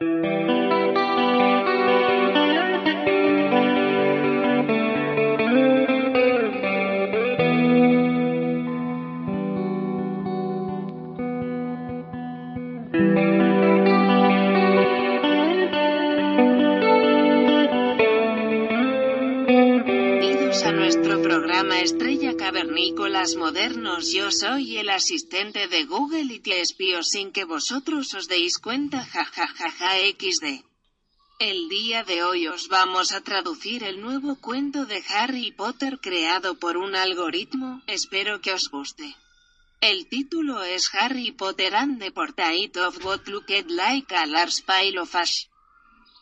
Thank 0.00 0.26
you. 0.98 1.17
Yo 24.12 24.30
soy 24.30 24.76
el 24.76 24.88
asistente 24.88 25.66
de 25.66 25.84
Google 25.84 26.32
y 26.32 26.38
te 26.38 26.60
espío 26.60 27.02
sin 27.02 27.32
que 27.32 27.42
vosotros 27.42 28.14
os 28.14 28.28
deis 28.28 28.56
cuenta. 28.58 29.04
Jajajaja 29.04 29.96
XD. 30.16 30.64
El 31.40 31.68
día 31.68 32.04
de 32.04 32.22
hoy 32.22 32.46
os 32.46 32.68
vamos 32.68 33.10
a 33.10 33.20
traducir 33.22 33.82
el 33.82 34.00
nuevo 34.00 34.36
cuento 34.40 34.86
de 34.86 35.02
Harry 35.08 35.50
Potter 35.50 35.98
creado 36.00 36.60
por 36.60 36.76
un 36.76 36.94
algoritmo. 36.94 37.82
Espero 37.88 38.40
que 38.40 38.52
os 38.52 38.70
guste. 38.70 39.16
El 39.80 40.08
título 40.08 40.62
es 40.62 40.94
Harry 40.94 41.32
Potter 41.32 41.74
and 41.74 42.00
the 42.00 42.12
Portrait 42.12 42.76
of 42.76 43.04
What 43.04 43.26
Looked 43.26 43.70
Like 43.70 44.14
a 44.14 44.26
Large 44.26 44.62
Pile 44.68 45.00
of 45.00 45.16
Ash. 45.16 45.46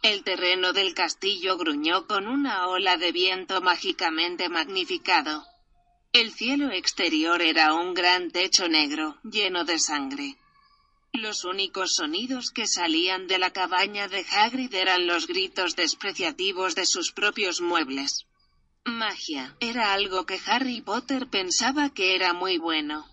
El 0.01 0.25
terreno 0.25 0.73
del 0.73 0.95
castillo 0.95 1.59
gruñó 1.59 2.07
con 2.07 2.29
una 2.29 2.67
ola 2.69 2.97
de 2.97 3.12
viento 3.12 3.61
mágicamente 3.61 4.48
magnificado. 4.48 5.45
El 6.17 6.33
cielo 6.33 6.70
exterior 6.70 7.42
era 7.42 7.75
un 7.75 7.92
gran 7.92 8.31
techo 8.31 8.69
negro, 8.69 9.19
lleno 9.22 9.67
de 9.67 9.78
sangre. 9.78 10.39
Los 11.12 11.45
únicos 11.45 11.95
sonidos 11.95 12.50
que 12.53 12.67
salían 12.67 13.27
de 13.27 13.39
la 13.39 13.50
cabaña 13.50 14.08
de 14.08 14.25
Hagrid 14.25 14.73
eran 14.73 15.06
los 15.06 15.27
gritos 15.27 15.77
despreciativos 15.77 16.75
de 16.75 16.86
sus 16.86 17.12
propios 17.12 17.61
muebles. 17.61 18.25
Magia, 18.86 19.58
era 19.61 19.92
algo 19.92 20.25
que 20.25 20.41
Harry 20.47 20.81
Potter 20.81 21.27
pensaba 21.27 21.91
que 21.91 22.14
era 22.14 22.33
muy 22.33 22.56
bueno. 22.56 23.05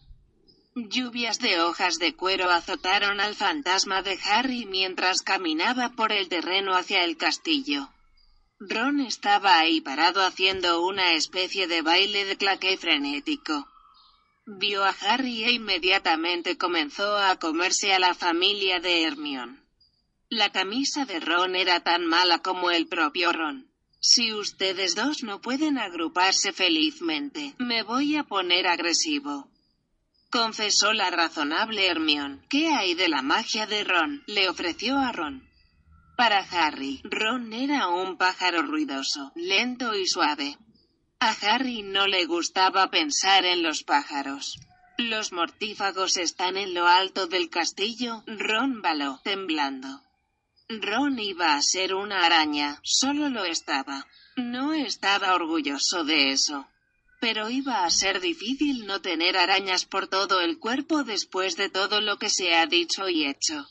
Lluvias 0.74 1.40
de 1.40 1.60
hojas 1.60 2.00
de 2.00 2.16
cuero 2.16 2.52
azotaron 2.52 3.20
al 3.20 3.36
fantasma 3.36 4.02
de 4.02 4.18
Harry 4.24 4.64
mientras 4.64 5.24
caminaba 5.24 5.90
por 5.90 6.14
el 6.14 6.30
terreno 6.30 6.74
hacia 6.74 7.04
el 7.04 7.18
castillo. 7.18 7.90
Ron 8.70 9.02
estaba 9.02 9.60
ahí 9.60 9.82
parado 9.82 10.22
haciendo 10.22 10.86
una 10.86 11.14
especie 11.14 11.68
de 11.68 11.82
baile 11.82 12.24
de 12.24 12.38
claqué 12.38 12.78
frenético. 12.78 13.68
Vio 14.46 14.84
a 14.86 14.96
Harry 15.02 15.44
e 15.44 15.52
inmediatamente 15.52 16.58
comenzó 16.58 17.18
a 17.18 17.38
comerse 17.38 17.94
a 17.94 18.00
la 18.00 18.14
familia 18.14 18.80
de 18.80 19.04
Hermione. 19.04 19.60
La 20.30 20.52
camisa 20.52 21.06
de 21.06 21.20
Ron 21.20 21.56
era 21.56 21.82
tan 21.82 22.06
mala 22.06 22.40
como 22.40 22.72
el 22.72 22.88
propio 22.88 23.34
Ron. 23.34 23.68
Si 24.00 24.34
ustedes 24.34 24.96
dos 24.96 25.24
no 25.24 25.42
pueden 25.42 25.78
agruparse 25.78 26.54
felizmente, 26.54 27.56
me 27.58 27.84
voy 27.84 28.16
a 28.16 28.24
poner 28.24 28.68
agresivo. 28.68 29.50
Confesó 30.30 30.94
la 30.94 31.10
razonable 31.10 31.88
Hermione. 31.88 32.40
¿Qué 32.50 32.70
hay 32.70 32.96
de 32.96 33.10
la 33.10 33.22
magia 33.22 33.68
de 33.68 33.84
Ron? 33.84 34.24
Le 34.26 34.50
ofreció 34.50 34.98
a 34.98 35.12
Ron. 35.12 35.53
Para 36.16 36.40
Harry, 36.40 37.02
Ron 37.04 37.54
era 37.54 37.88
un 37.88 38.18
pájaro 38.18 38.62
ruidoso, 38.62 39.32
lento 39.36 39.96
y 39.96 40.08
suave. 40.08 40.58
A 41.20 41.32
Harry 41.42 41.82
no 41.82 42.08
le 42.08 42.26
gustaba 42.26 42.92
pensar 42.92 43.46
en 43.46 43.64
los 43.64 43.84
pájaros. 43.84 44.60
Los 44.98 45.32
mortífagos 45.32 46.18
están 46.18 46.58
en 46.58 46.74
lo 46.74 46.88
alto 46.88 47.28
del 47.28 47.50
castillo, 47.50 48.24
Ron 48.28 48.82
baló, 48.82 49.22
temblando. 49.24 50.02
Ron 50.70 51.20
iba 51.20 51.56
a 51.56 51.62
ser 51.62 51.96
una 51.96 52.26
araña, 52.26 52.80
solo 52.84 53.30
lo 53.30 53.46
estaba. 53.46 54.06
No 54.36 54.74
estaba 54.74 55.34
orgulloso 55.34 56.04
de 56.04 56.32
eso 56.32 56.68
pero 57.24 57.50
iba 57.50 57.86
a 57.86 57.90
ser 57.90 58.20
difícil 58.20 58.86
no 58.86 59.00
tener 59.00 59.38
arañas 59.38 59.86
por 59.86 60.08
todo 60.08 60.42
el 60.42 60.60
cuerpo 60.60 61.06
después 61.06 61.56
de 61.56 61.70
todo 61.70 62.02
lo 62.02 62.18
que 62.18 62.30
se 62.30 62.54
ha 62.54 62.66
dicho 62.66 63.08
y 63.08 63.26
hecho. 63.26 63.66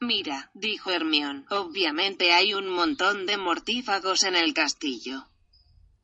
Mira, 0.00 0.50
dijo 0.54 0.90
Hermión, 0.90 1.44
obviamente 1.50 2.32
hay 2.32 2.54
un 2.54 2.68
montón 2.68 3.26
de 3.26 3.36
mortífagos 3.36 4.22
en 4.22 4.36
el 4.36 4.54
castillo. 4.54 5.26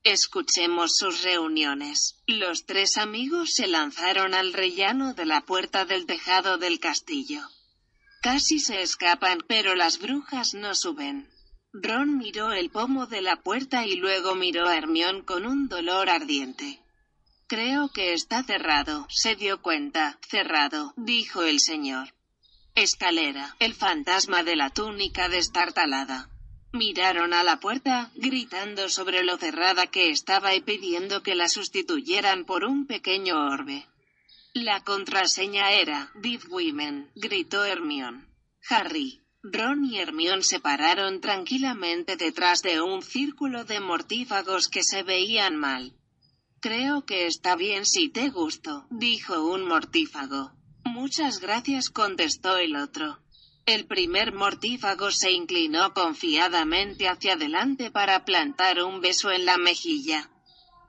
Escuchemos 0.03 0.97
sus 0.97 1.23
reuniones. 1.23 2.17
Los 2.27 2.67
tres 2.67 2.99
amigos 2.99 3.55
se 3.55 3.69
lanzaron 3.69 4.35
al 4.35 4.53
rellano 4.53 5.15
de 5.15 5.27
la 5.27 5.43
puerta 5.43 5.85
del 5.85 6.07
tejado 6.07 6.59
del 6.59 6.81
castillo. 6.81 7.41
Casi 8.21 8.59
se 8.59 8.83
escapan, 8.83 9.45
pero 9.47 9.75
las 9.75 9.99
brujas 9.99 10.55
no 10.55 10.75
suben. 10.75 11.31
Ron 11.73 12.19
miró 12.19 12.53
el 12.53 12.71
pomo 12.71 13.07
de 13.07 13.21
la 13.21 13.43
puerta 13.43 13.87
y 13.87 13.97
luego 13.97 14.35
miró 14.35 14.67
a 14.67 14.77
Hermión 14.77 15.23
con 15.23 15.47
un 15.47 15.69
dolor 15.69 16.09
ardiente. 16.09 16.81
Creo 17.47 17.89
que 17.91 18.13
está 18.13 18.43
cerrado, 18.43 19.07
se 19.11 19.37
dio 19.37 19.61
cuenta, 19.61 20.19
cerrado, 20.29 20.95
dijo 20.97 21.43
el 21.43 21.61
señor. 21.61 22.14
Escalera, 22.77 23.55
el 23.61 23.73
fantasma 23.73 24.43
de 24.43 24.57
la 24.57 24.69
túnica 24.69 25.29
destartalada. 25.29 26.29
Miraron 26.73 27.33
a 27.33 27.45
la 27.45 27.61
puerta, 27.61 28.11
gritando 28.17 28.89
sobre 28.89 29.23
lo 29.23 29.37
cerrada 29.37 29.87
que 29.87 30.11
estaba 30.11 30.57
y 30.57 30.61
pidiendo 30.61 31.23
que 31.23 31.37
la 31.37 31.49
sustituyeran 31.49 32.45
por 32.45 32.65
un 32.65 32.89
pequeño 32.89 33.37
orbe. 33.37 33.87
La 34.55 34.83
contraseña 34.83 35.71
era, 35.71 36.11
Big 36.17 36.51
Women, 36.51 37.13
gritó 37.15 37.65
Hermión. 37.65 38.29
Harry, 38.69 39.21
Ron 39.45 39.85
y 39.85 40.01
Hermión 40.01 40.43
se 40.43 40.59
pararon 40.59 41.21
tranquilamente 41.21 42.17
detrás 42.17 42.61
de 42.63 42.81
un 42.81 43.03
círculo 43.03 43.65
de 43.65 43.79
mortífagos 43.79 44.69
que 44.69 44.83
se 44.83 45.05
veían 45.05 45.55
mal. 45.55 45.95
Creo 46.61 47.05
que 47.07 47.27
está 47.27 47.55
bien 47.55 47.87
si 47.87 48.09
te 48.09 48.31
gusto, 48.31 48.89
dijo 48.91 49.45
un 49.47 49.65
mortífago. 49.69 50.51
Muchas 50.85 51.41
gracias, 51.41 51.91
contestó 51.91 52.57
el 52.59 52.77
otro. 52.77 53.19
El 53.67 53.87
primer 53.87 54.35
mortífago 54.35 55.11
se 55.11 55.33
inclinó 55.33 55.95
confiadamente 55.95 57.09
hacia 57.09 57.33
adelante 57.33 57.91
para 57.91 58.25
plantar 58.25 58.83
un 58.83 59.01
beso 59.01 59.31
en 59.31 59.47
la 59.47 59.57
mejilla. 59.57 60.31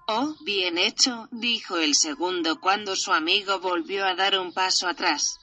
Oh, 0.07 0.35
bien 0.41 0.77
hecho, 0.77 1.27
dijo 1.31 1.77
el 1.77 1.95
segundo 1.95 2.59
cuando 2.59 2.95
su 2.95 3.13
amigo 3.13 3.59
volvió 3.59 4.05
a 4.05 4.13
dar 4.13 4.37
un 4.37 4.53
paso 4.53 4.87
atrás. 4.87 5.39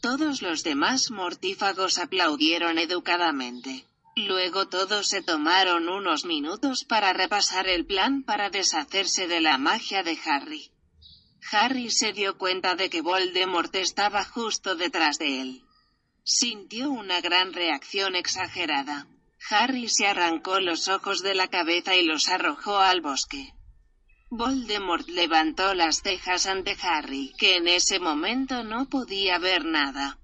Todos 0.00 0.42
los 0.42 0.62
demás 0.62 1.10
mortífagos 1.10 1.98
aplaudieron 1.98 2.78
educadamente. 2.78 3.86
Luego 4.16 4.68
todos 4.68 5.08
se 5.08 5.22
tomaron 5.22 5.88
unos 5.88 6.24
minutos 6.24 6.84
para 6.84 7.12
repasar 7.12 7.68
el 7.68 7.86
plan 7.86 8.22
para 8.22 8.50
deshacerse 8.50 9.28
de 9.28 9.40
la 9.40 9.56
magia 9.58 10.02
de 10.02 10.18
Harry. 10.24 10.69
Harry 11.52 11.90
se 11.90 12.12
dio 12.12 12.36
cuenta 12.38 12.74
de 12.74 12.90
que 12.90 13.00
Voldemort 13.00 13.74
estaba 13.74 14.24
justo 14.24 14.76
detrás 14.76 15.18
de 15.18 15.40
él. 15.40 15.62
Sintió 16.22 16.90
una 16.90 17.20
gran 17.20 17.52
reacción 17.52 18.14
exagerada. 18.14 19.06
Harry 19.48 19.88
se 19.88 20.06
arrancó 20.06 20.60
los 20.60 20.88
ojos 20.88 21.22
de 21.22 21.34
la 21.34 21.48
cabeza 21.48 21.96
y 21.96 22.04
los 22.04 22.28
arrojó 22.28 22.78
al 22.78 23.00
bosque. 23.00 23.54
Voldemort 24.28 25.08
levantó 25.08 25.74
las 25.74 26.02
cejas 26.02 26.46
ante 26.46 26.76
Harry, 26.82 27.32
que 27.36 27.56
en 27.56 27.66
ese 27.66 27.98
momento 27.98 28.62
no 28.62 28.88
podía 28.88 29.38
ver 29.38 29.64
nada. 29.64 30.18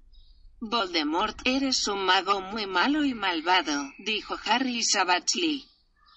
Voldemort, 0.61 1.37
eres 1.45 1.87
un 1.87 2.05
mago 2.05 2.41
muy 2.41 2.65
malo 2.67 3.03
y 3.03 3.13
malvado, 3.13 3.91
dijo 3.97 4.37
Harry 4.45 4.81
Savagely. 4.81 5.67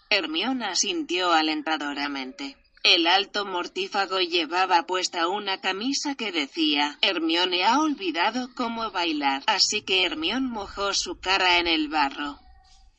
Hermiona 0.08 0.76
sintió 0.76 1.32
alentadoramente. 1.32 2.56
El 2.82 3.06
alto 3.06 3.44
mortífago 3.44 4.20
llevaba 4.20 4.86
puesta 4.86 5.28
una 5.28 5.60
camisa 5.60 6.14
que 6.14 6.32
decía, 6.32 6.96
Hermione 7.02 7.64
ha 7.64 7.78
olvidado 7.78 8.54
cómo 8.54 8.90
bailar, 8.90 9.42
así 9.46 9.82
que 9.82 10.04
Hermione 10.04 10.48
mojó 10.48 10.94
su 10.94 11.20
cara 11.20 11.58
en 11.58 11.66
el 11.66 11.88
barro. 11.88 12.38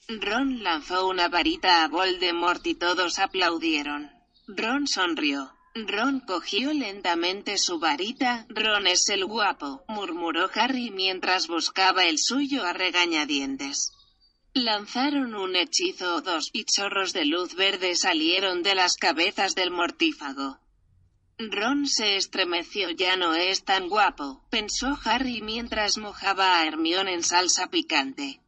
Ron 0.08 0.62
lanzó 0.62 1.08
una 1.08 1.30
varita 1.30 1.84
a 1.84 1.88
Voldemort 1.88 2.66
y 2.68 2.76
todos 2.76 3.18
aplaudieron. 3.18 4.12
Ron 4.48 4.88
sonrió. 4.88 5.52
Ron 5.74 6.20
cogió 6.20 6.74
lentamente 6.74 7.58
su 7.58 7.80
varita. 7.80 8.46
Ron 8.50 8.86
es 8.86 9.10
el 9.10 9.26
guapo, 9.26 9.84
murmuró 9.88 10.50
Harry 10.54 10.92
mientras 10.92 11.48
buscaba 11.48 12.06
el 12.06 12.20
suyo 12.20 12.66
a 12.66 12.74
regañadientes. 12.74 13.94
Lanzaron 14.54 15.34
un 15.34 15.56
hechizo 15.56 16.16
o 16.16 16.22
dos, 16.22 16.50
y 16.52 16.66
chorros 16.66 17.14
de 17.14 17.24
luz 17.24 17.56
verde 17.56 17.96
salieron 17.96 18.64
de 18.64 18.76
las 18.76 18.98
cabezas 18.98 19.56
del 19.56 19.72
mortífago. 19.72 20.60
Ron 21.38 21.88
se 21.88 22.18
estremeció. 22.18 22.90
Ya 22.90 23.16
no 23.16 23.34
es 23.34 23.64
tan 23.64 23.88
guapo, 23.88 24.46
pensó 24.50 25.00
Harry 25.06 25.42
mientras 25.42 25.98
mojaba 25.98 26.60
a 26.60 26.66
Hermione 26.66 27.14
en 27.14 27.24
salsa 27.24 27.68
picante. 27.68 28.42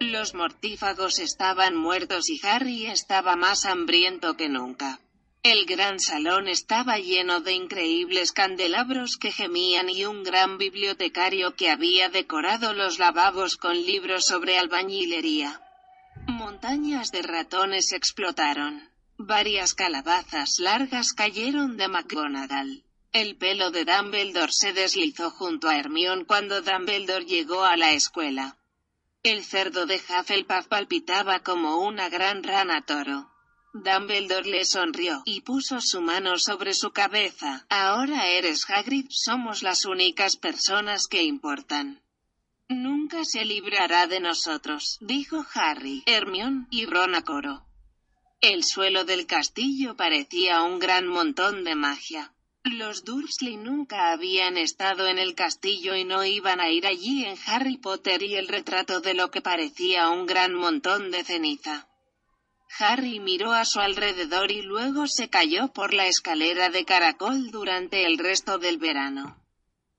Los 0.00 0.34
mortífagos 0.34 1.20
estaban 1.20 1.76
muertos 1.76 2.28
y 2.28 2.44
Harry 2.44 2.86
estaba 2.86 3.36
más 3.36 3.64
hambriento 3.64 4.36
que 4.36 4.48
nunca. 4.48 5.00
El 5.48 5.64
gran 5.64 6.00
salón 6.00 6.48
estaba 6.48 6.98
lleno 6.98 7.40
de 7.40 7.52
increíbles 7.52 8.32
candelabros 8.32 9.16
que 9.16 9.30
gemían 9.30 9.88
y 9.88 10.04
un 10.04 10.24
gran 10.24 10.58
bibliotecario 10.58 11.54
que 11.54 11.70
había 11.70 12.08
decorado 12.08 12.74
los 12.74 12.98
lavabos 12.98 13.56
con 13.56 13.76
libros 13.76 14.26
sobre 14.26 14.58
albañilería. 14.58 15.60
Montañas 16.26 17.12
de 17.12 17.22
ratones 17.22 17.92
explotaron. 17.92 18.90
Varias 19.18 19.74
calabazas 19.74 20.58
largas 20.58 21.12
cayeron 21.12 21.76
de 21.76 21.86
McGonagall. 21.86 22.82
El 23.12 23.36
pelo 23.36 23.70
de 23.70 23.84
Dumbledore 23.84 24.50
se 24.50 24.72
deslizó 24.72 25.30
junto 25.30 25.68
a 25.68 25.78
Hermione 25.78 26.24
cuando 26.24 26.60
Dumbledore 26.60 27.24
llegó 27.24 27.62
a 27.62 27.76
la 27.76 27.92
escuela. 27.92 28.58
El 29.22 29.44
cerdo 29.44 29.86
de 29.86 29.94
Hufflepuff 29.94 30.66
palpitaba 30.66 31.44
como 31.44 31.86
una 31.86 32.08
gran 32.08 32.42
rana 32.42 32.84
toro. 32.84 33.30
Dumbledore 33.82 34.48
le 34.48 34.64
sonrió 34.64 35.22
y 35.24 35.42
puso 35.42 35.80
su 35.80 36.00
mano 36.00 36.38
sobre 36.38 36.72
su 36.74 36.90
cabeza. 36.92 37.66
Ahora 37.68 38.28
eres 38.28 38.68
Hagrid, 38.68 39.06
somos 39.10 39.62
las 39.62 39.84
únicas 39.84 40.36
personas 40.36 41.06
que 41.06 41.22
importan. 41.22 42.02
Nunca 42.68 43.24
se 43.24 43.44
librará 43.44 44.06
de 44.06 44.20
nosotros, 44.20 44.98
dijo 45.00 45.44
Harry, 45.54 46.02
Hermione 46.06 46.66
y 46.70 46.86
Ron 46.86 47.14
a 47.14 47.22
coro. 47.22 47.66
El 48.40 48.64
suelo 48.64 49.04
del 49.04 49.26
castillo 49.26 49.96
parecía 49.96 50.62
un 50.62 50.78
gran 50.78 51.06
montón 51.06 51.64
de 51.64 51.74
magia. 51.74 52.32
Los 52.64 53.04
Dursley 53.04 53.56
nunca 53.56 54.10
habían 54.10 54.56
estado 54.56 55.06
en 55.06 55.18
el 55.18 55.36
castillo 55.36 55.94
y 55.94 56.04
no 56.04 56.24
iban 56.24 56.60
a 56.60 56.68
ir 56.70 56.86
allí 56.86 57.24
en 57.24 57.36
Harry 57.46 57.76
Potter 57.76 58.22
y 58.24 58.34
el 58.34 58.48
retrato 58.48 59.00
de 59.00 59.14
lo 59.14 59.30
que 59.30 59.40
parecía 59.40 60.08
un 60.08 60.26
gran 60.26 60.52
montón 60.52 61.12
de 61.12 61.22
ceniza. 61.22 61.88
Harry 62.78 63.20
miró 63.20 63.52
a 63.52 63.64
su 63.64 63.80
alrededor 63.80 64.50
y 64.50 64.62
luego 64.62 65.06
se 65.06 65.28
cayó 65.28 65.68
por 65.68 65.94
la 65.94 66.06
escalera 66.06 66.68
de 66.68 66.84
caracol 66.84 67.50
durante 67.50 68.04
el 68.04 68.18
resto 68.18 68.58
del 68.58 68.78
verano. 68.78 69.42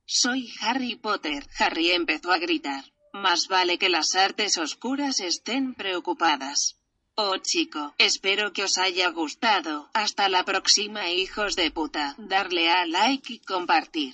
Soy 0.06 0.54
Harry 0.62 0.96
Potter. 0.96 1.48
Harry 1.58 1.92
empezó 1.92 2.32
a 2.32 2.38
gritar. 2.38 2.86
Más 3.14 3.48
vale 3.48 3.78
que 3.78 3.90
las 3.90 4.16
artes 4.16 4.58
oscuras 4.58 5.20
estén 5.20 5.74
preocupadas. 5.74 6.78
Oh 7.16 7.38
chico, 7.38 7.96
espero 7.98 8.54
que 8.54 8.64
os 8.64 8.78
haya 8.78 9.10
gustado. 9.10 9.90
Hasta 9.94 10.30
la 10.30 10.46
próxima 10.46 11.10
hijos 11.10 11.56
de 11.56 11.72
puta. 11.72 12.16
Darle 12.18 12.70
a 12.70 12.86
like 12.86 13.34
y 13.34 13.40
compartir. 13.40 14.14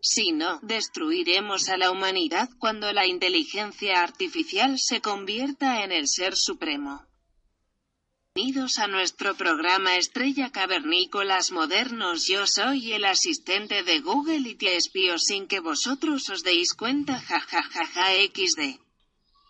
Si 0.00 0.30
no, 0.30 0.60
destruiremos 0.62 1.68
a 1.68 1.76
la 1.76 1.90
humanidad 1.90 2.48
cuando 2.58 2.92
la 2.92 3.06
inteligencia 3.06 4.02
artificial 4.02 4.78
se 4.78 5.00
convierta 5.00 5.82
en 5.82 5.90
el 5.90 6.06
ser 6.06 6.36
supremo. 6.36 7.04
Bienvenidos 8.38 8.78
a 8.78 8.86
nuestro 8.86 9.34
programa 9.34 9.96
Estrella 9.96 10.52
Cavernícolas 10.52 11.50
Modernos. 11.50 12.28
Yo 12.28 12.46
soy 12.46 12.92
el 12.92 13.04
asistente 13.04 13.82
de 13.82 13.98
Google 13.98 14.48
y 14.48 14.54
te 14.54 14.76
espío 14.76 15.18
sin 15.18 15.48
que 15.48 15.58
vosotros 15.58 16.30
os 16.30 16.44
deis 16.44 16.72
cuenta. 16.72 17.18
Jajajaja 17.18 18.06
XD. 18.32 18.78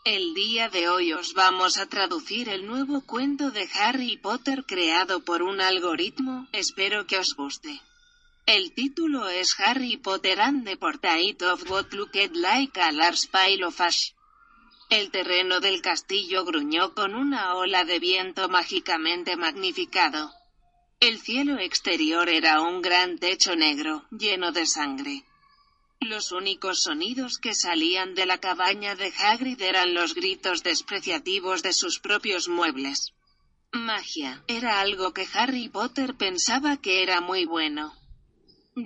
El 0.06 0.32
día 0.32 0.70
de 0.70 0.88
hoy 0.88 1.12
os 1.12 1.34
vamos 1.34 1.76
a 1.76 1.84
traducir 1.84 2.48
el 2.48 2.66
nuevo 2.66 3.02
cuento 3.02 3.50
de 3.50 3.68
Harry 3.74 4.16
Potter 4.16 4.64
creado 4.66 5.20
por 5.20 5.42
un 5.42 5.60
algoritmo. 5.60 6.48
Espero 6.52 7.06
que 7.06 7.18
os 7.18 7.34
guste. 7.34 7.82
El 8.46 8.72
título 8.72 9.28
es 9.28 9.54
Harry 9.60 9.98
Potter 9.98 10.40
and 10.40 10.64
the 10.64 10.78
Portrait 10.78 11.42
of 11.42 11.70
What 11.70 11.92
Looked 11.92 12.36
Like 12.36 12.80
a 12.80 12.90
Large 12.92 13.28
Pile 13.30 13.66
of 13.66 13.78
Ash. 13.82 14.12
El 14.90 15.10
terreno 15.10 15.60
del 15.60 15.82
castillo 15.82 16.46
gruñó 16.46 16.94
con 16.94 17.14
una 17.14 17.54
ola 17.54 17.84
de 17.84 17.98
viento 17.98 18.48
mágicamente 18.48 19.36
magnificado. 19.36 20.32
El 20.98 21.20
cielo 21.20 21.58
exterior 21.58 22.30
era 22.30 22.62
un 22.62 22.80
gran 22.80 23.18
techo 23.18 23.54
negro, 23.54 24.06
lleno 24.10 24.50
de 24.50 24.64
sangre. 24.64 25.24
Los 26.00 26.32
únicos 26.32 26.82
sonidos 26.82 27.38
que 27.38 27.54
salían 27.54 28.14
de 28.14 28.24
la 28.24 28.38
cabaña 28.38 28.94
de 28.94 29.12
Hagrid 29.18 29.60
eran 29.60 29.92
los 29.92 30.14
gritos 30.14 30.62
despreciativos 30.62 31.62
de 31.62 31.74
sus 31.74 31.98
propios 31.98 32.48
muebles. 32.48 33.12
Magia, 33.72 34.42
era 34.46 34.80
algo 34.80 35.12
que 35.12 35.28
Harry 35.34 35.68
Potter 35.68 36.14
pensaba 36.14 36.78
que 36.78 37.02
era 37.02 37.20
muy 37.20 37.44
bueno. 37.44 37.97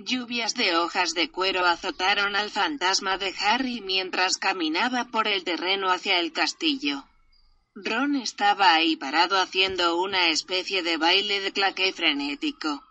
Lluvias 0.01 0.55
de 0.55 0.75
hojas 0.75 1.13
de 1.13 1.29
cuero 1.29 1.67
azotaron 1.67 2.35
al 2.35 2.49
fantasma 2.49 3.19
de 3.19 3.31
Harry 3.39 3.79
mientras 3.79 4.37
caminaba 4.37 5.05
por 5.05 5.27
el 5.27 5.43
terreno 5.43 5.91
hacia 5.91 6.19
el 6.19 6.31
castillo. 6.31 7.03
Ron 7.75 8.15
estaba 8.15 8.73
ahí 8.73 8.95
parado 8.95 9.39
haciendo 9.39 10.01
una 10.01 10.29
especie 10.29 10.81
de 10.81 10.97
baile 10.97 11.41
de 11.41 11.51
claque 11.51 11.93
frenético. 11.93 12.83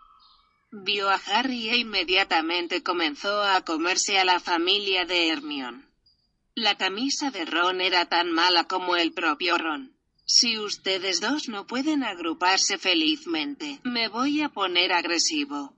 Vio 0.71 1.09
a 1.09 1.15
Harry 1.15 1.69
e 1.71 1.75
inmediatamente 1.75 2.83
comenzó 2.83 3.43
a 3.43 3.65
comerse 3.65 4.17
a 4.17 4.23
la 4.23 4.39
familia 4.39 5.03
de 5.03 5.27
Hermione. 5.27 5.83
La 6.55 6.77
camisa 6.77 7.31
de 7.31 7.43
Ron 7.43 7.81
era 7.81 8.05
tan 8.05 8.31
mala 8.31 8.63
como 8.63 8.95
el 8.95 9.11
propio 9.11 9.57
Ron. 9.57 9.93
Si 10.25 10.57
ustedes 10.57 11.19
dos 11.19 11.49
no 11.49 11.67
pueden 11.67 12.01
agruparse 12.05 12.77
felizmente, 12.77 13.81
me 13.83 14.07
voy 14.07 14.41
a 14.41 14.47
poner 14.47 14.93
agresivo 14.93 15.75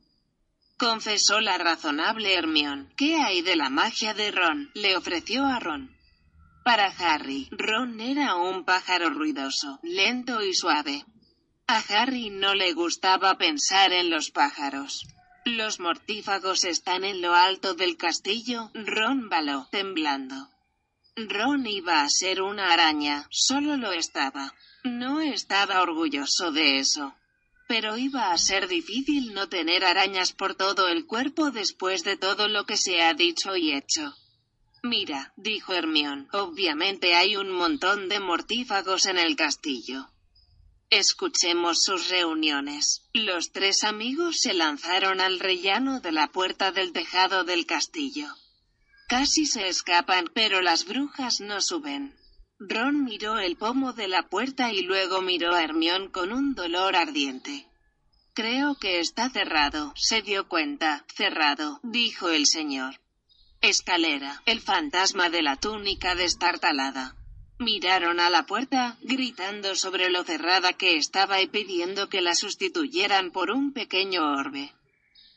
confesó 0.77 1.39
la 1.41 1.57
razonable 1.57 2.33
Hermione. 2.33 2.89
¿Qué 2.97 3.15
hay 3.15 3.41
de 3.41 3.55
la 3.55 3.69
magia 3.69 4.13
de 4.13 4.31
Ron? 4.31 4.71
le 4.73 4.95
ofreció 4.97 5.45
a 5.45 5.59
Ron. 5.59 5.95
Para 6.63 6.87
Harry, 6.87 7.47
Ron 7.51 8.01
era 8.01 8.35
un 8.35 8.65
pájaro 8.65 9.09
ruidoso, 9.09 9.79
lento 9.83 10.41
y 10.41 10.53
suave. 10.53 11.05
A 11.67 11.77
Harry 11.89 12.29
no 12.29 12.55
le 12.55 12.73
gustaba 12.73 13.37
pensar 13.37 13.91
en 13.93 14.09
los 14.09 14.31
pájaros. 14.31 15.05
Los 15.45 15.79
mortífagos 15.79 16.63
están 16.63 17.03
en 17.03 17.21
lo 17.21 17.35
alto 17.35 17.75
del 17.75 17.97
castillo, 17.97 18.71
Ron 18.73 19.29
baló, 19.29 19.67
temblando. 19.71 20.49
Ron 21.15 21.65
iba 21.67 22.01
a 22.01 22.09
ser 22.09 22.41
una 22.41 22.73
araña, 22.73 23.27
solo 23.29 23.77
lo 23.77 23.91
estaba. 23.91 24.53
No 24.83 25.21
estaba 25.21 25.81
orgulloso 25.81 26.51
de 26.51 26.79
eso. 26.79 27.15
Pero 27.67 27.97
iba 27.97 28.31
a 28.31 28.37
ser 28.37 28.67
difícil 28.67 29.33
no 29.33 29.49
tener 29.49 29.83
arañas 29.83 30.33
por 30.33 30.55
todo 30.55 30.87
el 30.87 31.05
cuerpo 31.05 31.51
después 31.51 32.03
de 32.03 32.15
todo 32.15 32.47
lo 32.47 32.65
que 32.65 32.77
se 32.77 33.01
ha 33.01 33.13
dicho 33.13 33.55
y 33.55 33.73
hecho. 33.73 34.15
Mira, 34.83 35.33
dijo 35.35 35.73
Hermión, 35.73 36.27
obviamente 36.31 37.15
hay 37.15 37.35
un 37.37 37.51
montón 37.51 38.07
de 38.07 38.19
mortífagos 38.19 39.07
en 39.07 39.17
el 39.17 39.35
castillo. 39.35 40.11
Escuchemos 40.91 41.81
sus 41.81 42.09
reuniones. 42.09 43.09
Los 43.11 43.51
tres 43.51 43.83
amigos 43.83 44.41
se 44.41 44.53
lanzaron 44.53 45.19
al 45.19 45.39
rellano 45.39 45.99
de 46.01 46.11
la 46.11 46.27
puerta 46.27 46.71
del 46.71 46.93
tejado 46.93 47.43
del 47.43 47.65
castillo. 47.65 48.27
Casi 49.07 49.47
se 49.47 49.67
escapan, 49.67 50.29
pero 50.33 50.61
las 50.61 50.85
brujas 50.85 51.41
no 51.41 51.61
suben. 51.61 52.15
Ron 52.59 53.03
miró 53.03 53.37
el 53.37 53.57
pomo 53.57 53.91
de 53.91 54.07
la 54.07 54.29
puerta 54.29 54.71
y 54.71 54.81
luego 54.81 55.21
miró 55.21 55.53
a 55.53 55.63
Hermión 55.63 56.09
con 56.09 56.31
un 56.31 56.55
dolor 56.55 56.95
ardiente. 56.95 57.67
Creo 58.33 58.75
que 58.75 58.99
está 58.99 59.29
cerrado, 59.29 59.93
se 59.95 60.21
dio 60.21 60.47
cuenta, 60.47 61.05
cerrado, 61.13 61.79
dijo 61.83 62.29
el 62.29 62.45
señor. 62.45 62.99
Escalera, 63.61 64.41
el 64.45 64.61
fantasma 64.61 65.29
de 65.29 65.41
la 65.41 65.57
túnica 65.57 66.15
destartalada. 66.15 67.15
Miraron 67.59 68.19
a 68.19 68.29
la 68.29 68.45
puerta, 68.45 68.97
gritando 69.01 69.75
sobre 69.75 70.09
lo 70.09 70.23
cerrada 70.23 70.73
que 70.73 70.97
estaba 70.97 71.41
y 71.41 71.47
pidiendo 71.47 72.09
que 72.09 72.21
la 72.21 72.35
sustituyeran 72.35 73.31
por 73.31 73.51
un 73.51 73.73
pequeño 73.73 74.21
orbe. 74.21 74.73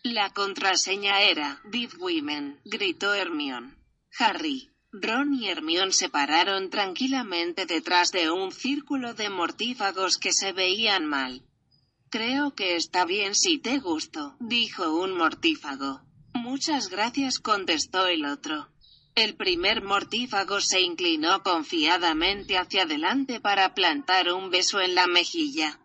La 0.02 0.30
contraseña 0.30 1.20
era, 1.22 1.60
Dead 1.64 1.90
Women, 1.98 2.60
gritó 2.64 3.14
Hermión. 3.14 3.76
Harry, 4.18 4.67
Ron 4.90 5.34
y 5.34 5.48
Hermione 5.48 5.92
se 5.92 6.08
pararon 6.08 6.70
tranquilamente 6.70 7.66
detrás 7.66 8.10
de 8.10 8.30
un 8.30 8.52
círculo 8.52 9.12
de 9.12 9.28
mortífagos 9.28 10.16
que 10.16 10.32
se 10.32 10.52
veían 10.52 11.04
mal. 11.04 11.44
Creo 12.10 12.54
que 12.54 12.74
está 12.76 13.04
bien 13.04 13.34
si 13.34 13.58
te 13.58 13.80
gusto, 13.80 14.34
dijo 14.40 14.98
un 14.98 15.14
mortífago. 15.14 16.00
Muchas 16.32 16.88
gracias, 16.88 17.38
contestó 17.38 18.06
el 18.06 18.24
otro. 18.24 18.70
El 19.14 19.36
primer 19.36 19.82
mortífago 19.82 20.60
se 20.62 20.80
inclinó 20.80 21.42
confiadamente 21.42 22.56
hacia 22.56 22.84
adelante 22.84 23.40
para 23.40 23.74
plantar 23.74 24.32
un 24.32 24.48
beso 24.48 24.80
en 24.80 24.94
la 24.94 25.06
mejilla. 25.06 25.78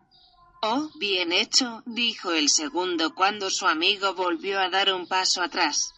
Oh, 0.62 0.88
bien 0.98 1.32
hecho, 1.32 1.82
dijo 1.84 2.32
el 2.32 2.48
segundo 2.48 3.14
cuando 3.14 3.50
su 3.50 3.66
amigo 3.66 4.14
volvió 4.14 4.60
a 4.60 4.70
dar 4.70 4.94
un 4.94 5.06
paso 5.06 5.42
atrás. 5.42 5.92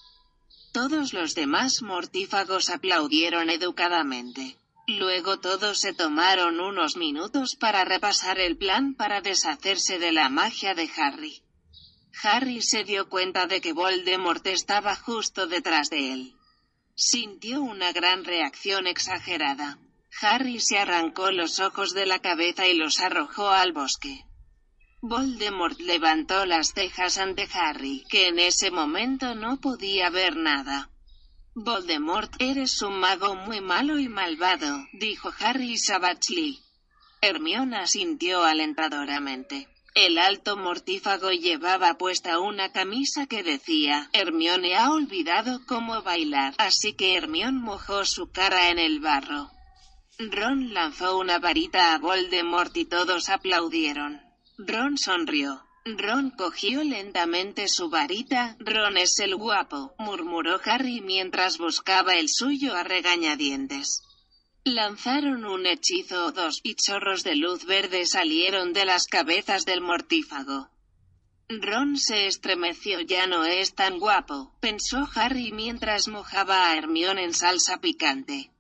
Todos 0.77 1.15
los 1.15 1.35
demás 1.35 1.81
mortífagos 1.81 2.69
aplaudieron 2.69 3.49
educadamente. 3.49 4.59
Luego 4.87 5.41
todos 5.41 5.81
se 5.81 5.95
tomaron 5.95 6.61
unos 6.61 6.99
minutos 6.99 7.57
para 7.57 7.87
repasar 7.87 8.39
el 8.39 8.59
plan 8.59 8.93
para 8.93 9.23
deshacerse 9.23 9.99
de 9.99 10.13
la 10.13 10.29
magia 10.29 10.75
de 10.75 10.91
Harry. 10.99 11.43
Harry 12.23 12.61
se 12.61 12.85
dio 12.85 13.09
cuenta 13.09 13.47
de 13.47 13.63
que 13.63 13.73
Voldemort 13.73 14.47
estaba 14.49 14.95
justo 14.97 15.47
detrás 15.47 15.89
de 15.89 16.13
él. 16.13 16.35
Sintió 16.95 17.63
una 17.63 17.93
gran 17.93 18.27
reacción 18.27 18.87
exagerada. 18.87 19.79
Harry 20.21 20.61
se 20.61 20.77
arrancó 20.77 21.31
los 21.31 21.59
ojos 21.59 21.95
de 21.95 22.05
la 22.05 22.19
cabeza 22.19 22.67
y 22.67 22.75
los 22.75 23.01
arrojó 23.01 23.49
al 23.49 23.73
bosque. 23.73 24.26
Voldemort 25.03 25.79
levantó 25.79 26.47
las 26.47 26.73
cejas 26.73 27.19
ante 27.19 27.47
Harry, 27.53 28.05
que 28.09 28.29
en 28.29 28.39
ese 28.39 28.71
momento 28.71 29.35
no 29.35 29.61
podía 29.61 30.09
ver 30.09 30.37
nada. 30.37 30.91
Voldemort, 31.55 32.35
eres 32.39 32.81
un 32.83 32.99
mago 32.99 33.35
muy 33.35 33.61
malo 33.61 33.99
y 33.99 34.09
malvado, 34.09 34.87
dijo 34.93 35.31
Harry 35.39 35.77
Savagely. 35.77 36.61
Hermione 37.21 37.87
sintió 37.87 38.45
alentadoramente. 38.45 39.69
El 39.95 40.19
alto 40.19 40.57
mortífago 40.57 41.31
llevaba 41.31 41.97
puesta 41.99 42.39
una 42.39 42.73
camisa 42.73 43.27
que 43.27 43.43
decía, 43.43 44.11
Hermione 44.13 44.77
ha 44.77 44.91
olvidado 44.91 45.65
cómo 45.67 46.03
bailar, 46.03 46.55
así 46.59 46.95
que 46.95 47.17
Hermione 47.17 47.59
mojó 47.59 48.05
su 48.05 48.31
cara 48.31 48.71
en 48.71 48.79
el 48.79 49.01
barro. 49.01 49.51
Ron 50.19 50.75
lanzó 50.75 51.19
una 51.19 51.39
varita 51.39 51.95
a 51.95 51.99
Voldemort 51.99 52.77
y 52.77 52.87
todos 52.87 53.29
aplaudieron. 53.29 54.26
Ron 54.59 54.97
sonrió. 54.97 55.67
Ron 55.85 56.31
cogió 56.31 56.83
lentamente 56.83 57.69
su 57.69 57.91
varita. 57.91 58.57
Ron 58.59 58.97
es 58.97 59.19
el 59.19 59.37
guapo, 59.37 59.95
murmuró 59.99 60.59
Harry 60.65 61.03
mientras 61.03 61.59
buscaba 61.59 62.15
el 62.15 62.29
suyo 62.31 62.75
a 62.75 62.83
regañadientes. 62.83 64.03
Lanzaron 64.65 65.45
un 65.45 65.67
hechizo 65.67 66.27
o 66.27 66.33
dos, 66.33 66.61
y 66.63 66.75
chorros 66.75 67.23
de 67.23 67.37
luz 67.37 67.67
verde 67.67 68.07
salieron 68.07 68.73
de 68.73 68.87
las 68.87 69.07
cabezas 69.07 69.67
del 69.67 69.83
mortífago. 69.83 70.71
Ron 71.49 71.99
se 71.99 72.27
estremeció. 72.27 73.01
Ya 73.03 73.27
no 73.27 73.45
es 73.45 73.75
tan 73.75 73.99
guapo, 73.99 74.57
pensó 74.61 75.07
Harry 75.15 75.53
mientras 75.53 76.09
mojaba 76.09 76.71
a 76.71 76.77
Hermione 76.77 77.25
en 77.25 77.35
salsa 77.35 77.79
picante. 77.81 78.51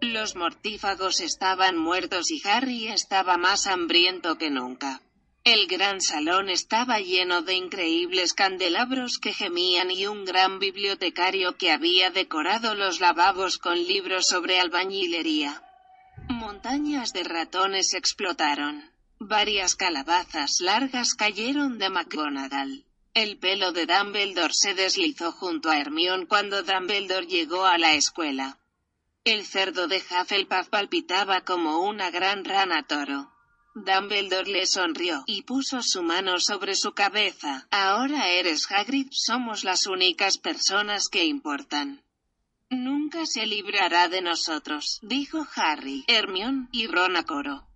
Los 0.00 0.36
mortífagos 0.36 1.20
estaban 1.20 1.76
muertos 1.76 2.30
y 2.30 2.40
Harry 2.48 2.86
estaba 2.88 3.36
más 3.36 3.66
hambriento 3.66 4.38
que 4.38 4.48
nunca. 4.48 5.02
El 5.44 5.66
gran 5.66 6.00
salón 6.00 6.48
estaba 6.48 7.00
lleno 7.00 7.42
de 7.42 7.54
increíbles 7.54 8.32
candelabros 8.32 9.18
que 9.18 9.32
gemían 9.32 9.90
y 9.90 10.06
un 10.06 10.24
gran 10.24 10.60
bibliotecario 10.60 11.56
que 11.56 11.72
había 11.72 12.10
decorado 12.10 12.76
los 12.76 13.00
lavabos 13.00 13.58
con 13.58 13.76
libros 13.76 14.28
sobre 14.28 14.60
albañilería. 14.60 15.60
Montañas 16.28 17.12
de 17.12 17.24
ratones 17.24 17.92
explotaron. 17.94 18.88
Varias 19.18 19.74
calabazas 19.74 20.60
largas 20.60 21.14
cayeron 21.14 21.76
de 21.76 21.90
McGonagall. 21.90 22.86
El 23.12 23.38
pelo 23.38 23.72
de 23.72 23.86
Dumbledore 23.86 24.54
se 24.54 24.74
deslizó 24.74 25.32
junto 25.32 25.70
a 25.70 25.78
Hermione 25.78 26.28
cuando 26.28 26.62
Dumbledore 26.62 27.26
llegó 27.26 27.66
a 27.66 27.78
la 27.78 27.94
escuela. 27.94 28.60
El 29.24 29.44
cerdo 29.44 29.88
de 29.88 29.96
Hufflepuff 29.96 30.68
palpitaba 30.68 31.40
como 31.40 31.80
una 31.80 32.12
gran 32.12 32.44
rana 32.44 32.86
toro. 32.86 33.31
Dumbledore 33.74 34.50
le 34.50 34.66
sonrió 34.66 35.24
y 35.26 35.42
puso 35.42 35.80
su 35.82 36.02
mano 36.02 36.38
sobre 36.40 36.74
su 36.74 36.92
cabeza. 36.92 37.66
Ahora 37.70 38.28
eres 38.28 38.70
Hagrid, 38.70 39.08
somos 39.10 39.64
las 39.64 39.86
únicas 39.86 40.36
personas 40.36 41.08
que 41.08 41.24
importan. 41.24 42.02
Nunca 42.68 43.24
se 43.26 43.46
librará 43.46 44.08
de 44.08 44.20
nosotros, 44.20 44.98
dijo 45.02 45.46
Harry, 45.56 46.04
Hermione 46.06 46.68
y 46.72 46.86
Ron 46.86 47.16
a 47.16 47.24
coro. 47.24 47.66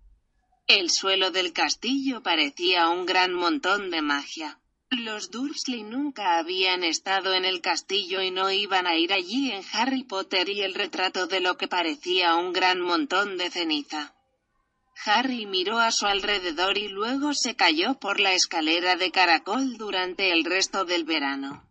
El 0.67 0.89
suelo 0.89 1.31
del 1.31 1.53
castillo 1.53 2.21
parecía 2.21 2.89
un 2.89 3.05
gran 3.05 3.33
montón 3.33 3.89
de 3.89 4.01
magia. 4.01 4.59
Los 4.89 5.31
Dursley 5.31 5.83
nunca 5.83 6.37
habían 6.37 6.83
estado 6.83 7.33
en 7.33 7.43
el 7.43 7.61
castillo 7.61 8.21
y 8.21 8.31
no 8.31 8.51
iban 8.51 8.87
a 8.87 8.97
ir 8.97 9.13
allí 9.13 9.51
en 9.51 9.63
Harry 9.73 10.03
Potter 10.03 10.47
y 10.49 10.61
el 10.61 10.73
retrato 10.73 11.27
de 11.27 11.41
lo 11.41 11.57
que 11.57 11.67
parecía 11.67 12.35
un 12.35 12.53
gran 12.53 12.81
montón 12.81 13.37
de 13.37 13.49
ceniza. 13.49 14.16
Harry 15.05 15.45
miró 15.45 15.79
a 15.79 15.91
su 15.91 16.05
alrededor 16.05 16.77
y 16.77 16.87
luego 16.87 17.33
se 17.33 17.55
cayó 17.55 17.99
por 17.99 18.19
la 18.19 18.33
escalera 18.33 18.95
de 18.95 19.11
caracol 19.11 19.77
durante 19.77 20.31
el 20.31 20.43
resto 20.43 20.85
del 20.85 21.03
verano. 21.03 21.63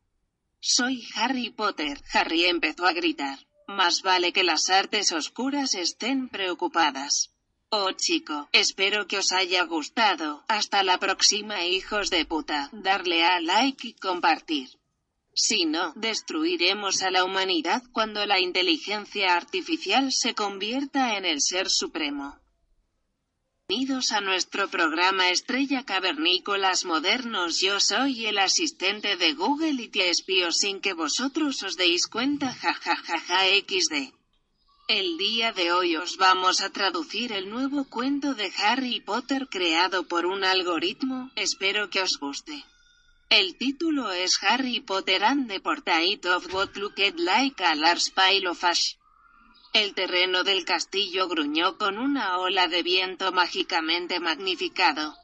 Soy 0.61 1.06
Harry 1.14 1.50
Potter, 1.50 2.02
Harry 2.12 2.45
empezó 2.45 2.87
a 2.87 2.92
gritar. 2.92 3.38
Más 3.66 4.02
vale 4.02 4.33
que 4.33 4.45
las 4.45 4.71
artes 4.71 5.12
oscuras 5.12 5.75
estén 5.75 6.28
preocupadas. 6.28 7.33
Oh 7.68 7.90
chico, 7.92 8.49
espero 8.52 9.06
que 9.09 9.18
os 9.18 9.33
haya 9.33 9.64
gustado. 9.64 10.45
Hasta 10.47 10.85
la 10.85 10.99
próxima 10.99 11.64
hijos 11.64 12.11
de 12.11 12.25
puta. 12.25 12.71
Darle 12.73 13.25
a 13.25 13.40
like 13.40 13.88
y 13.88 13.92
compartir. 13.95 14.68
Si 15.35 15.66
no, 15.66 15.92
destruiremos 15.97 17.02
a 17.02 17.11
la 17.11 17.25
humanidad 17.25 17.83
cuando 17.92 18.25
la 18.25 18.38
inteligencia 18.38 19.35
artificial 19.35 20.12
se 20.12 20.35
convierta 20.35 21.16
en 21.16 21.25
el 21.25 21.42
ser 21.42 21.68
supremo. 21.68 22.38
Bienvenidos 23.68 24.12
a 24.12 24.20
nuestro 24.20 24.68
programa 24.68 25.30
Estrella 25.30 25.85
Cavernícolas 25.85 26.85
Modernos. 26.85 27.58
Yo 27.61 27.80
soy 27.80 28.26
el 28.26 28.38
asistente 28.38 29.16
de 29.16 29.32
Google 29.32 29.82
y 29.82 29.88
te 29.88 30.08
espío 30.08 30.52
sin 30.52 30.80
que 30.80 30.92
vosotros 30.92 31.64
os 31.64 31.76
deis 31.76 32.06
cuenta. 32.06 32.54
Jajajaja 32.54 33.40
XD. 33.66 34.12
El 34.87 35.18
día 35.18 35.50
de 35.52 35.73
hoy 35.73 35.96
os 35.96 36.16
vamos 36.16 36.61
a 36.61 36.70
traducir 36.70 37.32
el 37.32 37.50
nuevo 37.50 37.87
cuento 37.90 38.35
de 38.35 38.52
Harry 38.58 39.00
Potter 39.00 39.49
creado 39.50 40.06
por 40.06 40.26
un 40.26 40.44
algoritmo. 40.44 41.32
Espero 41.35 41.90
que 41.90 42.02
os 42.02 42.20
guste. 42.20 42.64
El 43.30 43.56
título 43.56 44.12
es 44.12 44.40
Harry 44.44 44.78
Potter 44.78 45.25
and 45.25 45.49
the 45.49 45.58
Portrait 45.58 46.25
of 46.26 46.54
What 46.54 46.76
Looked 46.76 47.18
Like 47.18 47.64
a 47.64 47.75
Large 47.75 48.12
Pile 48.14 48.46
of 48.46 48.62
Ash. 48.62 48.94
El 49.76 49.92
terreno 49.92 50.42
del 50.42 50.64
castillo 50.64 51.28
gruñó 51.28 51.76
con 51.76 51.99
una 51.99 52.38
ola 52.38 52.66
de 52.66 52.83
viento 52.83 53.30
mágicamente 53.30 54.21
magnificado. 54.21 55.14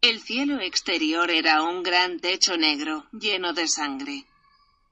El 0.00 0.20
cielo 0.20 0.58
exterior 0.58 1.30
era 1.30 1.62
un 1.62 1.84
gran 1.84 2.18
techo 2.18 2.56
negro, 2.56 3.06
lleno 3.12 3.52
de 3.52 3.68
sangre. 3.68 4.24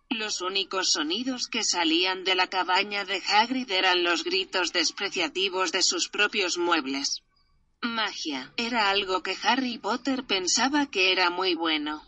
Los 0.08 0.40
únicos 0.40 0.92
sonidos 0.92 1.48
que 1.48 1.64
salían 1.64 2.22
de 2.22 2.36
la 2.36 2.46
cabaña 2.46 3.04
de 3.04 3.20
Hagrid 3.26 3.68
eran 3.72 4.04
los 4.04 4.22
gritos 4.22 4.72
despreciativos 4.72 5.72
de 5.72 5.82
sus 5.82 6.08
propios 6.08 6.56
muebles. 6.56 7.24
Magia, 7.80 8.52
era 8.56 8.88
algo 8.88 9.24
que 9.24 9.36
Harry 9.42 9.78
Potter 9.78 10.22
pensaba 10.28 10.86
que 10.86 11.10
era 11.10 11.28
muy 11.28 11.56
bueno. 11.56 12.04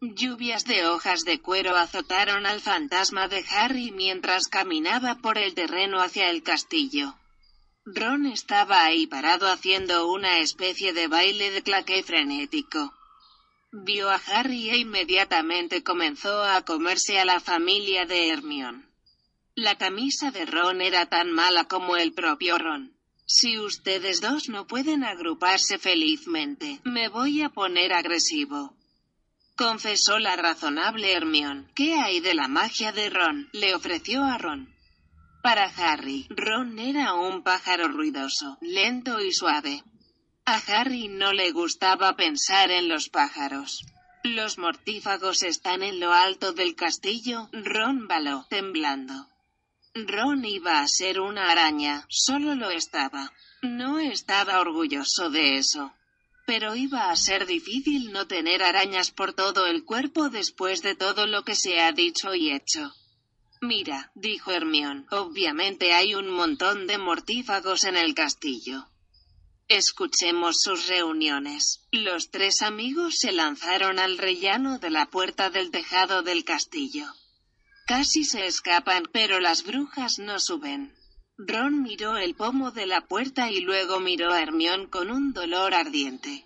Lluvias 0.00 0.64
de 0.64 0.86
hojas 0.86 1.24
de 1.24 1.40
cuero 1.40 1.76
azotaron 1.76 2.46
al 2.46 2.60
fantasma 2.60 3.26
de 3.26 3.44
Harry 3.50 3.90
mientras 3.90 4.46
caminaba 4.46 5.16
por 5.16 5.38
el 5.38 5.54
terreno 5.54 6.00
hacia 6.00 6.30
el 6.30 6.44
castillo. 6.44 7.16
Ron 7.84 8.26
estaba 8.26 8.84
ahí 8.84 9.08
parado 9.08 9.50
haciendo 9.50 10.08
una 10.08 10.38
especie 10.38 10.92
de 10.92 11.08
baile 11.08 11.50
de 11.50 11.64
claque 11.64 12.04
frenético. 12.04 12.94
Vio 13.72 14.08
a 14.08 14.20
Harry 14.26 14.70
e 14.70 14.76
inmediatamente 14.76 15.82
comenzó 15.82 16.44
a 16.44 16.62
comerse 16.62 17.18
a 17.18 17.24
la 17.24 17.40
familia 17.40 18.06
de 18.06 18.28
Hermione. 18.28 18.84
La 19.56 19.78
camisa 19.78 20.30
de 20.30 20.46
Ron 20.46 20.80
era 20.80 21.06
tan 21.06 21.32
mala 21.32 21.64
como 21.64 21.96
el 21.96 22.12
propio 22.12 22.56
Ron. 22.56 22.94
Si 23.26 23.58
ustedes 23.58 24.20
dos 24.20 24.48
no 24.48 24.68
pueden 24.68 25.02
agruparse 25.02 25.76
felizmente, 25.76 26.80
me 26.84 27.08
voy 27.08 27.42
a 27.42 27.48
poner 27.48 27.92
agresivo 27.92 28.77
confesó 29.58 30.20
la 30.20 30.36
razonable 30.36 31.12
Hermione. 31.12 31.66
¿Qué 31.74 31.94
hay 31.94 32.20
de 32.20 32.32
la 32.32 32.46
magia 32.46 32.92
de 32.92 33.10
Ron? 33.10 33.48
le 33.52 33.74
ofreció 33.74 34.22
a 34.22 34.38
Ron. 34.38 34.72
Para 35.42 35.64
Harry, 35.64 36.26
Ron 36.30 36.78
era 36.78 37.14
un 37.14 37.42
pájaro 37.42 37.88
ruidoso, 37.88 38.56
lento 38.60 39.20
y 39.20 39.32
suave. 39.32 39.82
A 40.44 40.58
Harry 40.68 41.08
no 41.08 41.32
le 41.32 41.50
gustaba 41.50 42.14
pensar 42.14 42.70
en 42.70 42.88
los 42.88 43.08
pájaros. 43.08 43.84
Los 44.22 44.58
mortífagos 44.58 45.42
están 45.42 45.82
en 45.82 45.98
lo 45.98 46.12
alto 46.12 46.52
del 46.52 46.76
castillo, 46.76 47.48
Ron 47.52 48.06
baló, 48.06 48.46
temblando. 48.48 49.26
Ron 49.94 50.44
iba 50.44 50.78
a 50.78 50.86
ser 50.86 51.18
una 51.18 51.50
araña, 51.50 52.06
solo 52.08 52.54
lo 52.54 52.70
estaba. 52.70 53.32
No 53.62 53.98
estaba 53.98 54.60
orgulloso 54.60 55.30
de 55.30 55.58
eso 55.58 55.92
pero 56.48 56.74
iba 56.74 57.10
a 57.10 57.16
ser 57.16 57.44
difícil 57.44 58.10
no 58.10 58.26
tener 58.26 58.62
arañas 58.62 59.10
por 59.10 59.34
todo 59.34 59.66
el 59.66 59.84
cuerpo 59.84 60.30
después 60.30 60.80
de 60.80 60.94
todo 60.94 61.26
lo 61.26 61.44
que 61.44 61.54
se 61.54 61.78
ha 61.78 61.92
dicho 61.92 62.34
y 62.34 62.52
hecho. 62.52 62.94
Mira, 63.60 64.10
dijo 64.14 64.50
Hermión, 64.50 65.06
obviamente 65.10 65.92
hay 65.92 66.14
un 66.14 66.30
montón 66.30 66.86
de 66.86 66.96
mortífagos 66.96 67.84
en 67.84 67.98
el 67.98 68.14
castillo. 68.14 68.88
Escuchemos 69.68 70.62
sus 70.62 70.86
reuniones. 70.86 71.86
Los 71.90 72.30
tres 72.30 72.62
amigos 72.62 73.18
se 73.18 73.32
lanzaron 73.32 73.98
al 73.98 74.16
rellano 74.16 74.78
de 74.78 74.88
la 74.88 75.10
puerta 75.10 75.50
del 75.50 75.70
tejado 75.70 76.22
del 76.22 76.44
castillo. 76.44 77.12
Casi 77.86 78.24
se 78.24 78.46
escapan, 78.46 79.02
pero 79.12 79.38
las 79.38 79.64
brujas 79.64 80.18
no 80.18 80.38
suben. 80.40 80.94
Ron 81.38 81.82
miró 81.82 82.16
el 82.18 82.34
pomo 82.34 82.72
de 82.72 82.86
la 82.86 83.02
puerta 83.02 83.48
y 83.48 83.60
luego 83.60 84.00
miró 84.00 84.32
a 84.32 84.42
Hermión 84.42 84.88
con 84.88 85.08
un 85.10 85.32
dolor 85.32 85.72
ardiente. 85.72 86.44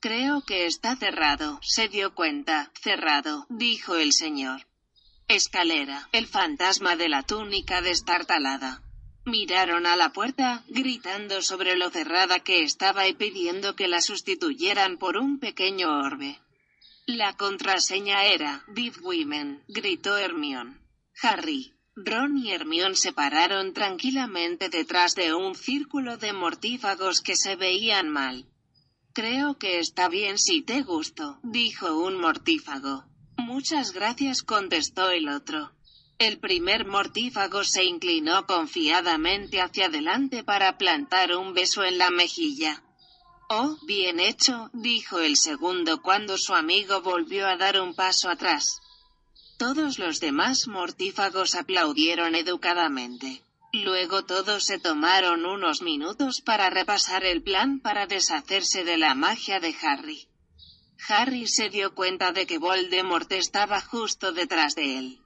Creo 0.00 0.42
que 0.42 0.66
está 0.66 0.96
cerrado, 0.96 1.60
se 1.62 1.88
dio 1.88 2.12
cuenta, 2.12 2.72
cerrado, 2.82 3.46
dijo 3.48 3.94
el 3.94 4.12
señor. 4.12 4.66
Escalera, 5.28 6.08
el 6.10 6.26
fantasma 6.26 6.96
de 6.96 7.08
la 7.08 7.22
túnica 7.22 7.80
destartalada. 7.82 8.82
Miraron 9.24 9.86
a 9.86 9.94
la 9.94 10.12
puerta, 10.12 10.64
gritando 10.68 11.40
sobre 11.40 11.76
lo 11.76 11.90
cerrada 11.90 12.40
que 12.40 12.62
estaba 12.62 13.06
y 13.06 13.14
pidiendo 13.14 13.76
que 13.76 13.86
la 13.86 14.00
sustituyeran 14.00 14.98
por 14.98 15.16
un 15.16 15.38
pequeño 15.38 15.88
orbe. 15.88 16.40
La 17.06 17.36
contraseña 17.36 18.24
era 18.24 18.64
Deep 18.66 18.96
Women, 19.02 19.62
gritó 19.68 20.16
Hermión. 20.18 20.80
Harry, 21.22 21.75
Ron 21.98 22.36
y 22.36 22.52
Hermión 22.52 22.94
se 22.94 23.14
pararon 23.14 23.72
tranquilamente 23.72 24.68
detrás 24.68 25.14
de 25.14 25.32
un 25.32 25.54
círculo 25.54 26.18
de 26.18 26.34
mortífagos 26.34 27.22
que 27.22 27.36
se 27.36 27.56
veían 27.56 28.10
mal. 28.10 28.46
Creo 29.14 29.56
que 29.56 29.78
está 29.78 30.10
bien 30.10 30.36
si 30.36 30.60
te 30.60 30.82
gusto, 30.82 31.40
dijo 31.42 31.98
un 31.98 32.20
mortífago. 32.20 33.06
Muchas 33.38 33.92
gracias, 33.92 34.42
contestó 34.42 35.08
el 35.08 35.30
otro. 35.30 35.72
El 36.18 36.38
primer 36.38 36.86
mortífago 36.86 37.64
se 37.64 37.84
inclinó 37.84 38.46
confiadamente 38.46 39.62
hacia 39.62 39.86
adelante 39.86 40.44
para 40.44 40.76
plantar 40.76 41.34
un 41.34 41.54
beso 41.54 41.82
en 41.82 41.96
la 41.96 42.10
mejilla. 42.10 42.82
Oh, 43.48 43.78
bien 43.86 44.20
hecho, 44.20 44.68
dijo 44.74 45.20
el 45.20 45.38
segundo 45.38 46.02
cuando 46.02 46.36
su 46.36 46.54
amigo 46.54 47.00
volvió 47.00 47.46
a 47.46 47.56
dar 47.56 47.80
un 47.80 47.94
paso 47.94 48.28
atrás. 48.28 48.82
Todos 49.58 49.98
los 49.98 50.20
demás 50.20 50.68
mortífagos 50.68 51.54
aplaudieron 51.54 52.34
educadamente. 52.34 53.42
Luego 53.72 54.24
todos 54.24 54.64
se 54.64 54.78
tomaron 54.78 55.46
unos 55.46 55.80
minutos 55.80 56.42
para 56.42 56.68
repasar 56.68 57.24
el 57.24 57.42
plan 57.42 57.80
para 57.80 58.06
deshacerse 58.06 58.84
de 58.84 58.98
la 58.98 59.14
magia 59.14 59.58
de 59.58 59.74
Harry. 59.82 60.28
Harry 61.08 61.46
se 61.46 61.70
dio 61.70 61.94
cuenta 61.94 62.32
de 62.32 62.46
que 62.46 62.58
Voldemort 62.58 63.30
estaba 63.32 63.80
justo 63.80 64.32
detrás 64.32 64.74
de 64.74 64.98
él. 64.98 65.20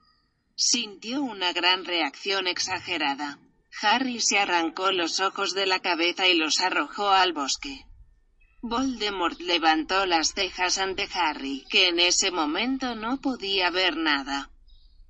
Sintió 0.55 1.21
una 1.21 1.51
gran 1.53 1.85
reacción 1.85 2.47
exagerada. 2.47 3.39
Harry 3.81 4.19
se 4.19 4.37
arrancó 4.37 4.91
los 4.91 5.19
ojos 5.19 5.53
de 5.53 5.65
la 5.65 5.79
cabeza 5.79 6.27
y 6.27 6.35
los 6.35 6.59
arrojó 6.59 7.09
al 7.09 7.33
bosque. 7.33 7.85
Voldemort 8.63 9.39
levantó 9.39 10.05
las 10.05 10.35
cejas 10.35 10.77
ante 10.77 11.09
Harry, 11.15 11.65
que 11.67 11.87
en 11.87 11.99
ese 11.99 12.29
momento 12.29 12.93
no 12.93 13.19
podía 13.19 13.71
ver 13.71 13.97
nada. 13.97 14.51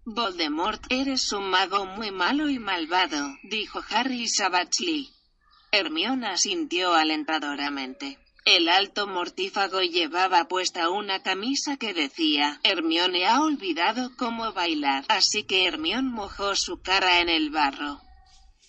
Voldemort, 0.05 0.81
eres 0.89 1.33
un 1.33 1.49
mago 1.49 1.85
muy 1.85 2.11
malo 2.11 2.49
y 2.49 2.59
malvado, 2.59 3.35
dijo 3.43 3.81
Harry 3.89 4.29
Savagely. 4.29 5.09
Hermione 5.69 6.37
sintió 6.37 6.93
alentadoramente. 6.93 8.19
El 8.45 8.69
alto 8.69 9.05
mortífago 9.05 9.81
llevaba 9.81 10.47
puesta 10.47 10.89
una 10.89 11.21
camisa 11.21 11.75
que 11.75 11.93
decía, 11.93 12.61
Hermione 12.63 13.27
ha 13.27 13.41
olvidado 13.41 14.15
cómo 14.15 14.53
bailar, 14.53 15.03
así 15.09 15.43
que 15.43 15.67
Hermione 15.67 16.09
mojó 16.09 16.55
su 16.55 16.81
cara 16.81 17.19
en 17.19 17.27
el 17.27 17.49
barro. 17.49 17.99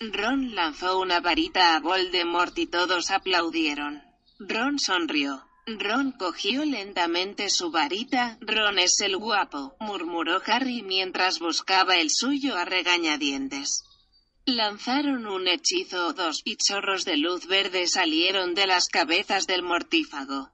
Ron 0.00 0.56
lanzó 0.56 0.98
una 0.98 1.20
varita 1.20 1.76
a 1.76 1.80
Voldemort 1.80 2.58
y 2.58 2.66
todos 2.66 3.12
aplaudieron. 3.12 4.11
Ron 4.48 4.78
sonrió. 4.78 5.44
Ron 5.66 6.10
cogió 6.10 6.64
lentamente 6.64 7.48
su 7.48 7.70
varita. 7.70 8.38
Ron 8.40 8.80
es 8.80 9.00
el 9.00 9.16
guapo, 9.16 9.76
murmuró 9.78 10.42
Harry 10.46 10.82
mientras 10.82 11.38
buscaba 11.38 11.96
el 11.96 12.10
suyo 12.10 12.56
a 12.56 12.64
regañadientes. 12.64 13.84
Lanzaron 14.44 15.28
un 15.28 15.46
hechizo 15.46 16.08
o 16.08 16.12
dos, 16.12 16.42
y 16.44 16.56
chorros 16.56 17.04
de 17.04 17.16
luz 17.16 17.46
verde 17.46 17.86
salieron 17.86 18.54
de 18.54 18.66
las 18.66 18.88
cabezas 18.88 19.46
del 19.46 19.62
mortífago. 19.62 20.50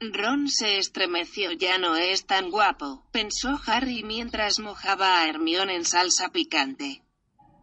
Ron 0.00 0.48
se 0.48 0.78
estremeció, 0.78 1.52
ya 1.52 1.76
no 1.76 1.96
es 1.96 2.24
tan 2.24 2.50
guapo, 2.50 3.06
pensó 3.12 3.60
Harry 3.66 4.02
mientras 4.02 4.58
mojaba 4.58 5.20
a 5.20 5.28
Hermione 5.28 5.76
en 5.76 5.84
salsa 5.84 6.30
picante. 6.30 7.02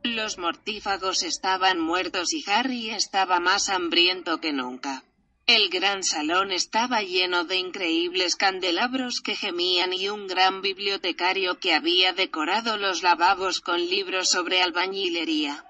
Los 0.04 0.38
mortífagos 0.38 1.24
estaban 1.24 1.80
muertos 1.80 2.34
y 2.34 2.44
Harry 2.50 2.92
estaba 2.92 3.40
más 3.40 3.70
hambriento 3.70 4.40
que 4.40 4.54
nunca. 4.54 5.04
El 5.50 5.70
gran 5.70 6.04
salón 6.04 6.52
estaba 6.52 7.02
lleno 7.02 7.44
de 7.44 7.56
increíbles 7.56 8.36
candelabros 8.36 9.20
que 9.20 9.36
gemían 9.36 9.94
y 9.94 10.08
un 10.08 10.28
gran 10.28 10.62
bibliotecario 10.62 11.58
que 11.58 11.74
había 11.74 12.14
decorado 12.14 12.78
los 12.78 13.02
lavabos 13.02 13.60
con 13.60 13.80
libros 13.80 14.30
sobre 14.30 14.62
albañilería. 14.62 15.66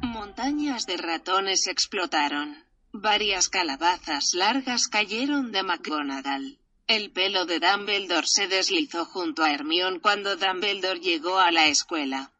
Montañas 0.00 0.86
de 0.86 0.96
ratones 0.96 1.66
explotaron. 1.66 2.64
Varias 2.92 3.50
calabazas 3.50 4.32
largas 4.32 4.88
cayeron 4.88 5.52
de 5.52 5.64
McGonagall. 5.64 6.58
El 6.86 7.10
pelo 7.10 7.44
de 7.44 7.60
Dumbledore 7.60 8.26
se 8.26 8.48
deslizó 8.48 9.04
junto 9.04 9.42
a 9.42 9.52
Hermione 9.52 10.00
cuando 10.00 10.36
Dumbledore 10.36 10.98
llegó 10.98 11.38
a 11.38 11.50
la 11.50 11.66
escuela. 11.66 12.32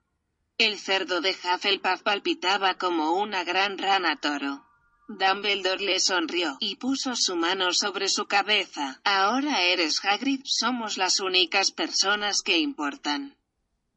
El 0.57 0.79
cerdo 0.79 1.21
de 1.21 1.33
Hufflepuff 1.33 2.01
palpitaba 2.01 2.79
como 2.79 3.21
una 3.21 3.45
gran 3.45 3.77
rana 3.77 4.17
toro. 4.17 4.70
Dumbledore 5.13 5.83
le 5.85 5.99
sonrió 5.99 6.57
y 6.61 6.77
puso 6.77 7.17
su 7.17 7.35
mano 7.35 7.73
sobre 7.73 8.09
su 8.09 8.27
cabeza. 8.27 9.01
Ahora 9.03 9.63
eres 9.63 9.99
Hagrid, 10.05 10.43
somos 10.45 10.97
las 10.97 11.19
únicas 11.19 11.73
personas 11.73 12.43
que 12.43 12.59
importan. 12.59 13.37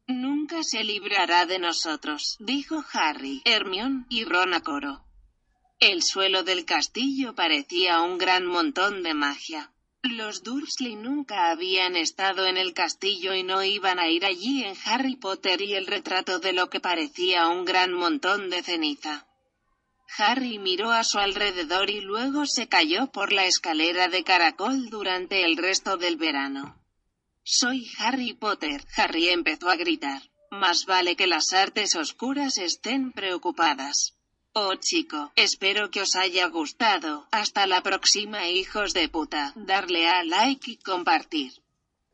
Nunca 0.08 0.64
se 0.64 0.82
librará 0.82 1.46
de 1.46 1.60
nosotros, 1.60 2.36
dijo 2.40 2.84
Harry, 2.92 3.42
Hermione 3.44 4.06
y 4.08 4.24
Ron 4.24 4.54
a 4.54 4.60
coro. 4.60 5.04
El 5.78 6.02
suelo 6.02 6.42
del 6.42 6.64
castillo 6.64 7.36
parecía 7.36 8.00
un 8.00 8.18
gran 8.18 8.44
montón 8.44 9.04
de 9.04 9.14
magia. 9.14 9.70
Los 10.02 10.42
Dursley 10.42 10.96
nunca 10.96 11.52
habían 11.52 11.94
estado 11.94 12.44
en 12.46 12.56
el 12.56 12.74
castillo 12.74 13.34
y 13.34 13.44
no 13.44 13.62
iban 13.62 14.00
a 14.00 14.08
ir 14.08 14.24
allí 14.24 14.64
en 14.64 14.74
Harry 14.84 15.14
Potter 15.14 15.62
y 15.62 15.74
el 15.74 15.86
retrato 15.86 16.40
de 16.40 16.52
lo 16.52 16.68
que 16.70 16.80
parecía 16.80 17.46
un 17.46 17.64
gran 17.64 17.92
montón 17.92 18.50
de 18.50 18.64
ceniza. 18.64 19.28
Harry 20.16 20.58
miró 20.58 20.92
a 20.92 21.02
su 21.02 21.18
alrededor 21.18 21.90
y 21.90 22.00
luego 22.00 22.46
se 22.46 22.68
cayó 22.68 23.10
por 23.10 23.32
la 23.32 23.46
escalera 23.46 24.08
de 24.08 24.22
caracol 24.22 24.88
durante 24.88 25.44
el 25.44 25.56
resto 25.56 25.96
del 25.96 26.16
verano. 26.16 26.80
Soy 27.42 27.90
Harry 27.98 28.32
Potter. 28.32 28.86
Harry 28.96 29.28
empezó 29.28 29.68
a 29.68 29.76
gritar. 29.76 30.22
Más 30.50 30.86
vale 30.86 31.16
que 31.16 31.26
las 31.26 31.52
artes 31.52 31.96
oscuras 31.96 32.58
estén 32.58 33.10
preocupadas. 33.10 34.14
Oh 34.52 34.76
chico, 34.76 35.32
espero 35.34 35.90
que 35.90 36.02
os 36.02 36.14
haya 36.14 36.46
gustado. 36.46 37.26
Hasta 37.32 37.66
la 37.66 37.82
próxima 37.82 38.48
hijos 38.48 38.94
de 38.94 39.08
puta. 39.08 39.52
Darle 39.56 40.06
a 40.06 40.22
like 40.22 40.70
y 40.70 40.76
compartir. 40.76 41.52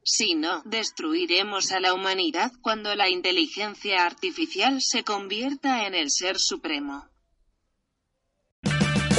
Si 0.03 0.35
no, 0.35 0.63
destruiremos 0.65 1.71
a 1.71 1.81
la 1.81 1.93
humanidad 1.93 2.51
cuando 2.63 2.95
la 2.95 3.11
inteligencia 3.11 4.07
artificial 4.07 4.81
se 4.81 5.05
convierta 5.05 5.87
en 5.87 5.95
el 5.95 6.11
ser 6.11 6.39
supremo. 6.39 7.10